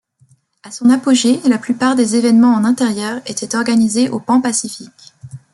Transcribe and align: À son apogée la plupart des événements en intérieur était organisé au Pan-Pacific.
À 0.63 0.71
son 0.71 0.89
apogée 0.89 1.39
la 1.47 1.59
plupart 1.59 1.95
des 1.95 2.15
événements 2.15 2.55
en 2.55 2.65
intérieur 2.65 3.21
était 3.27 3.55
organisé 3.55 4.09
au 4.09 4.19
Pan-Pacific. 4.19 4.89